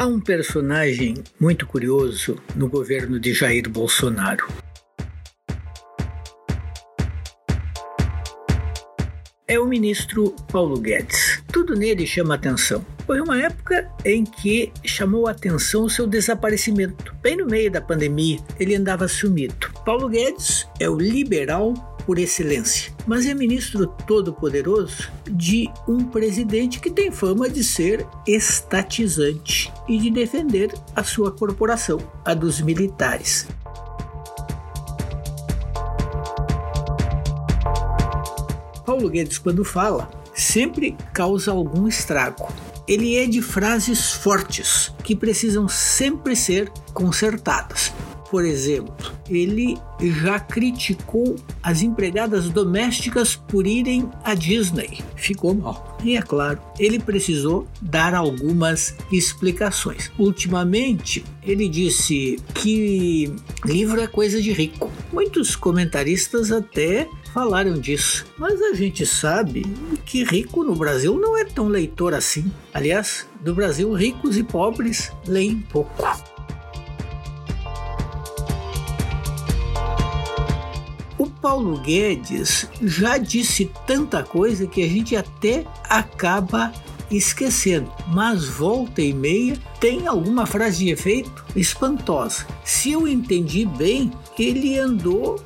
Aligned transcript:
Há 0.00 0.06
um 0.06 0.18
personagem 0.18 1.12
muito 1.38 1.66
curioso 1.66 2.38
no 2.56 2.70
governo 2.70 3.20
de 3.20 3.34
Jair 3.34 3.68
Bolsonaro. 3.68 4.46
é 9.50 9.58
o 9.58 9.66
ministro 9.66 10.32
Paulo 10.52 10.78
Guedes. 10.78 11.42
Tudo 11.52 11.74
nele 11.74 12.06
chama 12.06 12.36
atenção. 12.36 12.86
Foi 13.04 13.20
uma 13.20 13.42
época 13.42 13.90
em 14.04 14.24
que 14.24 14.72
chamou 14.84 15.26
atenção 15.26 15.82
o 15.82 15.90
seu 15.90 16.06
desaparecimento. 16.06 17.12
Bem 17.20 17.36
no 17.36 17.46
meio 17.46 17.68
da 17.68 17.80
pandemia, 17.80 18.38
ele 18.60 18.76
andava 18.76 19.08
sumido. 19.08 19.68
Paulo 19.84 20.08
Guedes 20.08 20.68
é 20.78 20.88
o 20.88 20.96
liberal 20.96 21.74
por 22.10 22.18
excelência, 22.18 22.92
mas 23.06 23.24
é 23.24 23.32
ministro 23.32 23.86
todo-poderoso 23.86 25.08
de 25.30 25.70
um 25.86 26.02
presidente 26.02 26.80
que 26.80 26.90
tem 26.90 27.12
fama 27.12 27.48
de 27.48 27.62
ser 27.62 28.04
estatizante 28.26 29.72
e 29.88 29.96
de 29.96 30.10
defender 30.10 30.74
a 30.96 31.04
sua 31.04 31.30
corporação, 31.30 32.00
a 32.24 32.34
dos 32.34 32.60
militares. 32.60 33.46
Paulo 38.84 39.08
Guedes, 39.08 39.38
quando 39.38 39.64
fala, 39.64 40.10
sempre 40.34 40.96
causa 41.12 41.52
algum 41.52 41.86
estrago. 41.86 42.52
Ele 42.88 43.18
é 43.18 43.26
de 43.28 43.40
frases 43.40 44.10
fortes 44.10 44.92
que 45.04 45.14
precisam 45.14 45.68
sempre 45.68 46.34
ser 46.34 46.70
consertadas. 46.92 47.92
Por 48.30 48.44
exemplo, 48.44 48.94
ele 49.28 49.76
já 50.00 50.38
criticou 50.38 51.34
as 51.60 51.82
empregadas 51.82 52.48
domésticas 52.48 53.34
por 53.34 53.66
irem 53.66 54.08
à 54.22 54.34
Disney. 54.34 55.00
Ficou 55.16 55.52
mal. 55.52 55.98
E 56.04 56.16
é 56.16 56.22
claro, 56.22 56.60
ele 56.78 57.00
precisou 57.00 57.66
dar 57.82 58.14
algumas 58.14 58.94
explicações. 59.10 60.12
Ultimamente, 60.16 61.24
ele 61.42 61.68
disse 61.68 62.38
que 62.54 63.34
livro 63.64 64.00
é 64.00 64.06
coisa 64.06 64.40
de 64.40 64.52
rico. 64.52 64.90
Muitos 65.12 65.56
comentaristas 65.56 66.52
até 66.52 67.08
falaram 67.34 67.74
disso. 67.74 68.26
Mas 68.38 68.62
a 68.62 68.74
gente 68.74 69.04
sabe 69.04 69.62
que 70.06 70.22
rico 70.22 70.62
no 70.62 70.76
Brasil 70.76 71.18
não 71.18 71.36
é 71.36 71.44
tão 71.44 71.66
leitor 71.66 72.14
assim. 72.14 72.50
Aliás, 72.72 73.26
no 73.44 73.54
Brasil, 73.54 73.92
ricos 73.92 74.36
e 74.36 74.44
pobres 74.44 75.10
leem 75.26 75.60
pouco. 75.70 76.29
Paulo 81.40 81.78
Guedes 81.78 82.68
já 82.82 83.16
disse 83.16 83.70
tanta 83.86 84.22
coisa 84.22 84.66
que 84.66 84.82
a 84.82 84.88
gente 84.88 85.16
até 85.16 85.64
acaba 85.88 86.72
esquecendo, 87.10 87.90
mas 88.08 88.46
volta 88.46 89.02
e 89.02 89.12
meia 89.12 89.58
tem 89.80 90.06
alguma 90.06 90.46
frase 90.46 90.84
de 90.84 90.90
efeito 90.90 91.44
espantosa. 91.56 92.46
Se 92.64 92.92
eu 92.92 93.08
entendi 93.08 93.64
bem, 93.64 94.10
ele 94.38 94.78
andou 94.78 95.42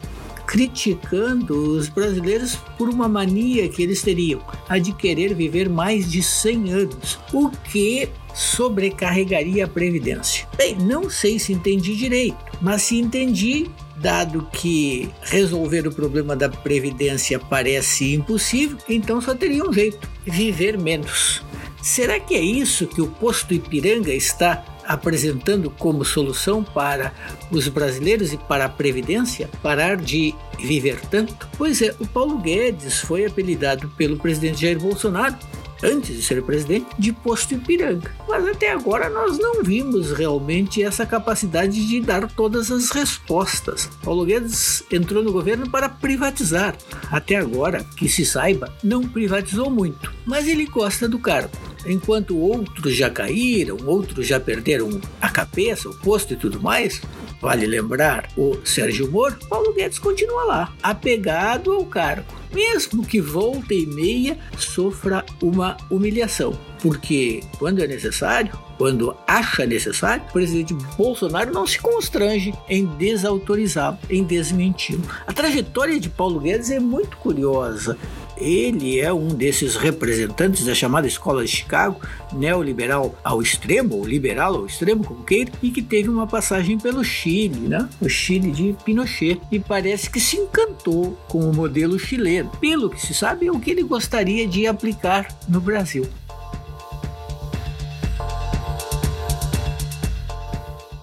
criticando 0.47 1.55
os 1.73 1.89
brasileiros 1.89 2.57
por 2.77 2.89
uma 2.89 3.09
mania 3.09 3.69
que 3.69 3.83
eles 3.83 4.03
teriam, 4.03 4.41
a 4.69 4.79
de 4.79 4.93
querer 4.93 5.35
viver 5.35 5.69
mais 5.69 6.11
de 6.11 6.23
100 6.23 6.73
anos, 6.73 7.19
o 7.33 7.49
que 7.49 8.09
sobrecarregaria 8.35 9.65
a 9.65 9.69
previdência. 9.69 10.47
Bem, 10.57 10.77
não 10.77 11.09
sei 11.09 11.39
se 11.39 11.53
entendi 11.53 11.97
direito, 11.97 12.37
mas 12.61 12.83
se 12.83 12.99
entendi, 12.99 13.71
dado 14.05 14.47
que 14.53 15.09
resolver 15.23 15.89
o 15.89 15.93
problema 15.93 16.37
da 16.37 16.51
previdência 16.51 17.39
parece 17.39 18.15
impossível, 18.15 18.77
então 18.87 19.19
só 19.19 19.35
teria 19.35 19.65
um 19.65 19.73
jeito: 19.73 20.07
viver 20.27 20.77
menos. 20.77 21.43
Será 21.83 22.21
que 22.21 22.35
é 22.35 22.41
isso 22.41 22.87
que 22.87 23.01
o 23.01 23.07
posto 23.07 23.55
Ipiranga 23.55 24.13
está 24.13 24.63
apresentando 24.87 25.71
como 25.71 26.05
solução 26.05 26.63
para 26.63 27.15
os 27.51 27.67
brasileiros 27.69 28.33
e 28.35 28.37
para 28.37 28.67
a 28.67 28.69
Previdência 28.69 29.49
parar 29.63 29.97
de 29.97 30.35
viver 30.59 31.01
tanto? 31.11 31.49
Pois 31.57 31.81
é, 31.81 31.95
o 31.99 32.07
Paulo 32.07 32.39
Guedes 32.39 33.01
foi 33.01 33.25
apelidado 33.25 33.89
pelo 33.97 34.19
presidente 34.19 34.63
Jair 34.63 34.79
Bolsonaro 34.79 35.37
antes 35.83 36.17
de 36.17 36.23
ser 36.23 36.43
presidente, 36.43 36.87
de 36.99 37.13
posto 37.13 37.55
Ipiranga. 37.55 38.11
Mas 38.29 38.47
até 38.47 38.73
agora 38.73 39.09
nós 39.09 39.39
não 39.39 39.63
vimos 39.63 40.13
realmente 40.13 40.83
essa 40.83 41.07
capacidade 41.07 41.87
de 41.87 42.01
dar 42.01 42.31
todas 42.31 42.71
as 42.71 42.91
respostas. 42.91 43.91
Paulo 44.03 44.25
Guedes 44.25 44.83
entrou 44.91 45.23
no 45.23 45.33
governo 45.33 45.69
para 45.71 45.89
privatizar. 45.89 46.77
Até 47.11 47.37
agora, 47.37 47.85
que 47.97 48.09
se 48.09 48.25
saiba, 48.25 48.73
não 48.83 49.09
privatizou 49.09 49.71
muito, 49.71 50.13
mas 50.25 50.47
ele 50.47 50.67
gosta 50.67 51.09
do 51.09 51.19
cargo. 51.19 51.53
Enquanto 51.87 52.39
outros 52.39 52.97
já 52.97 53.11
caíram, 53.11 53.77
outros 53.87 54.27
já 54.27 54.41
perderam 54.41 55.01
a 55.21 55.29
cabeça, 55.29 55.89
o 55.89 55.95
posto 55.95 56.33
e 56.33 56.37
tudo 56.37 56.61
mais, 56.61 57.03
vale 57.41 57.67
lembrar 57.67 58.29
o 58.37 58.57
Sérgio 58.65 59.11
Moro, 59.11 59.37
Paulo 59.49 59.73
Guedes 59.73 59.99
continua 59.99 60.45
lá, 60.45 60.73
apegado 60.83 61.73
ao 61.73 61.85
cargo 61.85 62.45
mesmo 62.55 63.05
que 63.05 63.21
volta 63.21 63.75
e 63.75 63.85
meia 63.85 64.39
sofra 64.57 65.25
uma 65.43 65.77
humilhação, 65.91 66.57
porque 66.81 67.43
quando 67.59 67.83
é 67.83 67.87
necessário, 67.87 68.57
quando 68.79 69.15
acha 69.27 69.67
necessário, 69.67 70.25
o 70.29 70.33
presidente 70.33 70.73
Bolsonaro 70.97 71.53
não 71.53 71.67
se 71.67 71.81
constrange 71.81 72.55
em 72.69 72.87
desautorizá-lo, 72.87 73.99
em 74.09 74.23
desmenti-lo. 74.23 75.03
A 75.27 75.33
trajetória 75.33 75.99
de 75.99 76.09
Paulo 76.09 76.41
Guedes 76.41 76.71
é 76.71 76.79
muito 76.79 77.17
curiosa. 77.17 77.99
Ele 78.37 79.01
é 79.01 79.13
um 79.13 79.29
desses 79.29 79.77
representantes 79.77 80.65
da 80.65 80.75
chamada 80.75 81.07
Escola 81.07 81.45
de 81.45 81.51
Chicago, 81.51 82.01
neoliberal 82.33 83.15
ao 83.23 83.41
extremo, 83.41 83.97
ou 83.97 84.07
liberal 84.07 84.57
ao 84.57 84.67
extremo, 84.67 85.05
como 85.05 85.25
queira, 85.25 85.53
e 85.63 85.71
que 85.71 85.83
teve 85.83 86.09
uma 86.09 86.27
passagem 86.27 86.79
pelo 86.79 87.05
Chile, 87.05 87.69
né? 87.69 87.89
o 88.01 88.09
Chile 88.09 88.51
de 88.51 88.75
Pinochet, 88.85 89.41
e 89.51 89.61
parece 89.61 90.11
que 90.11 90.19
se 90.19 90.37
encantou 90.37 91.19
com 91.29 91.49
o 91.49 91.55
modelo 91.55 91.99
chileno. 91.99 92.51
Pelo 92.61 92.91
que 92.91 93.01
se 93.01 93.15
sabe, 93.15 93.47
é 93.47 93.53
o 93.53 93.61
que 93.61 93.71
ele 93.71 93.83
gostaria 93.83 94.47
de 94.47 94.67
aplicar 94.67 95.29
no 95.49 95.61
Brasil. 95.61 96.07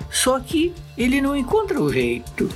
Só 0.10 0.40
que 0.40 0.72
ele 0.98 1.20
não 1.20 1.36
encontra 1.36 1.82
o 1.82 1.92
jeito. 1.92 2.48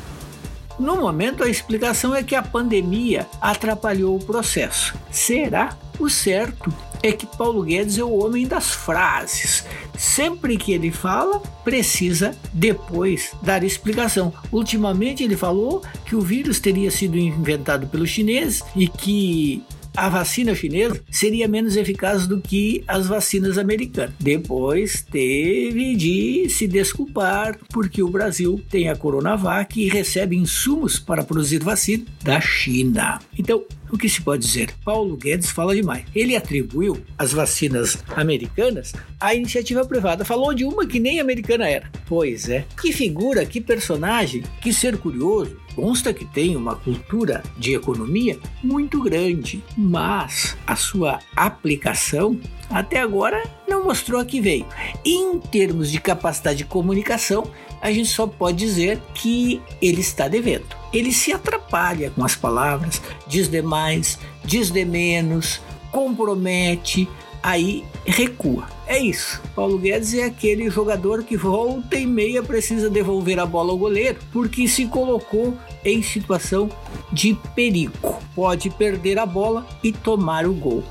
No 0.77 0.97
momento, 0.97 1.43
a 1.43 1.49
explicação 1.49 2.13
é 2.13 2.21
que 2.21 2.35
a 2.35 2.43
pandemia 2.43 3.27
atrapalhou 3.39 4.15
o 4.15 4.23
processo. 4.23 4.93
Será? 5.09 5.77
O 5.97 6.09
certo 6.09 6.73
é 7.01 7.11
que 7.11 7.25
Paulo 7.25 7.63
Guedes 7.63 7.97
é 7.97 8.03
o 8.03 8.17
homem 8.17 8.47
das 8.47 8.71
frases. 8.71 9.63
Sempre 9.97 10.57
que 10.57 10.73
ele 10.73 10.91
fala, 10.91 11.39
precisa 11.63 12.35
depois 12.51 13.31
dar 13.41 13.63
explicação. 13.63 14.33
Ultimamente, 14.51 15.23
ele 15.23 15.37
falou 15.37 15.81
que 16.05 16.15
o 16.15 16.21
vírus 16.21 16.59
teria 16.59 16.91
sido 16.91 17.17
inventado 17.17 17.87
pelos 17.87 18.09
chineses 18.09 18.63
e 18.75 18.87
que 18.87 19.63
a 19.95 20.09
vacina 20.09 20.53
chinesa 20.53 21.01
seria 21.09 21.47
menos 21.47 21.75
eficaz 21.75 22.27
do 22.27 22.39
que 22.41 22.83
as 22.87 23.07
vacinas 23.07 23.57
americanas. 23.57 24.13
Depois 24.19 25.05
teve 25.09 25.95
de 25.95 26.49
se 26.49 26.67
desculpar 26.67 27.57
porque 27.71 28.03
o 28.03 28.09
Brasil 28.09 28.61
tem 28.69 28.89
a 28.89 28.95
Coronavac 28.95 29.79
e 29.79 29.89
recebe 29.89 30.35
insumos 30.35 30.99
para 30.99 31.23
produzir 31.23 31.63
vacina 31.63 32.05
da 32.23 32.39
China. 32.41 33.19
Então, 33.37 33.63
o 33.91 33.97
que 33.97 34.09
se 34.09 34.21
pode 34.21 34.45
dizer? 34.45 34.73
Paulo 34.83 35.15
Guedes 35.15 35.49
fala 35.49 35.75
demais. 35.75 36.05
Ele 36.13 36.35
atribuiu 36.35 37.01
as 37.17 37.31
vacinas 37.31 38.03
americanas 38.15 38.93
à 39.19 39.33
iniciativa 39.33 39.85
privada. 39.85 40.25
Falou 40.25 40.53
de 40.53 40.65
uma 40.65 40.85
que 40.85 40.99
nem 40.99 41.19
americana 41.19 41.67
era. 41.67 41.89
Pois 42.07 42.49
é. 42.49 42.65
Que 42.81 42.91
figura, 42.91 43.45
que 43.45 43.61
personagem, 43.61 44.43
que 44.61 44.73
ser 44.73 44.97
curioso. 44.97 45.57
Consta 45.75 46.13
que 46.13 46.23
tem 46.23 46.55
uma 46.55 46.75
cultura 46.75 47.43
de 47.57 47.73
economia 47.73 48.39
muito 48.63 49.01
grande, 49.01 49.61
mas 49.77 50.55
a 50.65 50.75
sua 50.75 51.19
aplicação 51.35 52.39
até 52.69 52.99
agora 52.99 53.43
não 53.67 53.83
mostrou 53.83 54.19
a 54.19 54.25
que 54.25 54.39
veio. 54.39 54.65
Em 55.03 55.37
termos 55.37 55.91
de 55.91 55.99
capacidade 55.99 56.59
de 56.59 56.65
comunicação, 56.65 57.51
a 57.81 57.91
gente 57.91 58.09
só 58.09 58.25
pode 58.25 58.57
dizer 58.57 58.99
que 59.13 59.61
ele 59.81 60.01
está 60.01 60.27
devendo. 60.27 60.65
Ele 60.93 61.11
se 61.11 61.31
atrapalha 61.31 62.09
com 62.09 62.23
as 62.23 62.35
palavras, 62.35 63.01
diz 63.27 63.49
demais, 63.49 64.17
diz 64.43 64.71
de 64.71 64.85
menos, 64.85 65.61
compromete, 65.91 67.07
aí 67.41 67.85
recua. 68.05 68.67
É 68.87 68.97
isso. 68.97 69.41
Paulo 69.55 69.77
Guedes 69.77 70.13
é 70.13 70.23
aquele 70.23 70.69
jogador 70.69 71.23
que 71.23 71.37
volta 71.37 71.95
e 71.95 72.05
meia 72.05 72.41
precisa 72.41 72.89
devolver 72.89 73.39
a 73.39 73.45
bola 73.45 73.71
ao 73.71 73.77
goleiro 73.77 74.19
porque 74.31 74.67
se 74.67 74.85
colocou 74.87 75.55
em 75.83 76.01
situação 76.01 76.69
de 77.11 77.37
perigo. 77.55 78.19
Pode 78.33 78.69
perder 78.71 79.19
a 79.19 79.25
bola 79.25 79.65
e 79.83 79.91
tomar 79.91 80.45
o 80.45 80.53
gol. 80.53 80.83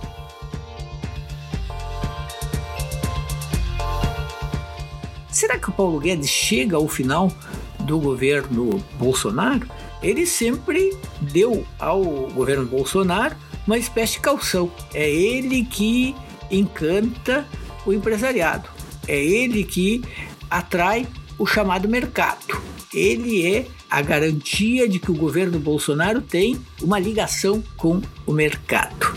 Será 5.45 5.59
que 5.59 5.69
o 5.69 5.73
Paulo 5.73 6.01
Guedes 6.01 6.31
chega 6.31 6.75
ao 6.75 6.89
final 6.89 7.31
do 7.81 7.99
governo 7.99 8.83
Bolsonaro? 8.99 9.69
Ele 10.03 10.25
sempre 10.25 10.97
deu 11.21 11.67
ao 11.79 12.03
governo 12.03 12.65
Bolsonaro 12.65 13.37
uma 13.67 13.77
espécie 13.77 14.15
de 14.15 14.21
calção. 14.21 14.73
É 14.95 15.07
ele 15.07 15.63
que 15.67 16.17
encanta 16.51 17.47
o 17.85 17.93
empresariado. 17.93 18.71
É 19.07 19.23
ele 19.23 19.65
que 19.65 20.03
atrai 20.49 21.07
o 21.39 21.45
chamado 21.45 21.91
mercado. 21.91 22.59
Ele 22.95 23.47
é 23.47 23.67
a 23.91 24.01
garantia 24.01 24.89
de 24.89 24.99
que 24.99 25.11
o 25.11 25.15
governo 25.15 25.59
Bolsonaro 25.59 26.23
tem 26.23 26.59
uma 26.81 26.99
ligação 26.99 27.63
com 27.77 28.01
o 28.25 28.33
mercado. 28.33 29.15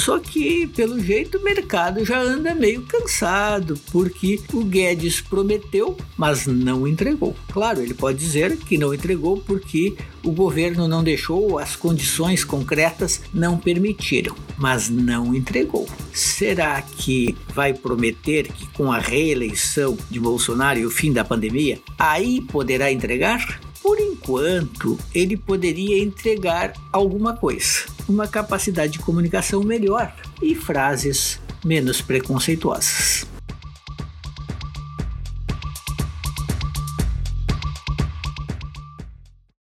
Só 0.00 0.18
que, 0.18 0.66
pelo 0.68 0.98
jeito, 0.98 1.36
o 1.36 1.44
mercado 1.44 2.02
já 2.06 2.18
anda 2.18 2.54
meio 2.54 2.80
cansado, 2.82 3.78
porque 3.92 4.40
o 4.50 4.64
Guedes 4.64 5.20
prometeu, 5.20 5.94
mas 6.16 6.46
não 6.46 6.88
entregou. 6.88 7.36
Claro, 7.52 7.82
ele 7.82 7.92
pode 7.92 8.16
dizer 8.16 8.56
que 8.56 8.78
não 8.78 8.94
entregou 8.94 9.36
porque 9.46 9.94
o 10.24 10.32
governo 10.32 10.88
não 10.88 11.04
deixou, 11.04 11.58
as 11.58 11.76
condições 11.76 12.42
concretas 12.44 13.20
não 13.32 13.58
permitiram, 13.58 14.34
mas 14.56 14.88
não 14.88 15.34
entregou. 15.34 15.86
Será 16.14 16.80
que 16.80 17.36
vai 17.54 17.74
prometer 17.74 18.50
que 18.50 18.66
com 18.68 18.90
a 18.90 18.98
reeleição 18.98 19.98
de 20.10 20.18
Bolsonaro 20.18 20.78
e 20.78 20.86
o 20.86 20.90
fim 20.90 21.12
da 21.12 21.26
pandemia, 21.26 21.78
aí 21.98 22.40
poderá 22.40 22.90
entregar? 22.90 23.60
Por 23.82 23.98
enquanto, 23.98 24.98
ele 25.14 25.36
poderia 25.38 26.02
entregar 26.02 26.74
alguma 26.92 27.34
coisa, 27.34 27.86
uma 28.10 28.26
capacidade 28.26 28.94
de 28.94 28.98
comunicação 28.98 29.62
melhor 29.62 30.12
e 30.42 30.54
frases 30.54 31.40
menos 31.64 32.02
preconceituosas. 32.02 33.24